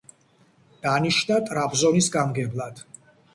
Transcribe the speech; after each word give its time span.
დანიშნა 0.85 1.37
ტრაბზონის 1.51 2.09
გამგებლად. 2.17 2.83